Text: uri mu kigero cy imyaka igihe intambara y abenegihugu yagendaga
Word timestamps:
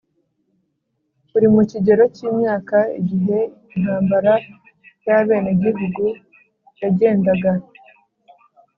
uri 1.35 1.47
mu 1.53 1.61
kigero 1.71 2.03
cy 2.15 2.21
imyaka 2.29 2.77
igihe 2.99 3.37
intambara 3.73 4.33
y 5.05 5.07
abenegihugu 5.17 6.03
yagendaga 6.81 7.51